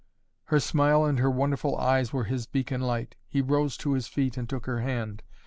Her 0.45 0.59
smile 0.59 1.05
and 1.05 1.19
her 1.19 1.29
wonderful 1.29 1.77
eyes 1.77 2.11
were 2.11 2.23
his 2.23 2.47
beacon 2.47 2.81
light. 2.81 3.17
He 3.27 3.39
rose 3.39 3.77
to 3.77 3.93
his 3.93 4.07
feet 4.07 4.35
and 4.35 4.49
took 4.49 4.65
her 4.65 4.79
hand. 4.79 5.21